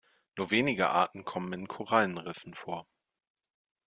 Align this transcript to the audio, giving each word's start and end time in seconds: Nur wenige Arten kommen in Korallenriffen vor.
Nur 0.35 0.49
wenige 0.49 0.89
Arten 0.89 1.25
kommen 1.25 1.53
in 1.53 1.67
Korallenriffen 1.67 2.55
vor. 2.55 2.87